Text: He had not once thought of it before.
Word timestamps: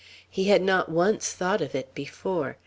He 0.27 0.45
had 0.45 0.63
not 0.63 0.89
once 0.89 1.31
thought 1.31 1.61
of 1.61 1.75
it 1.75 1.93
before. 1.93 2.57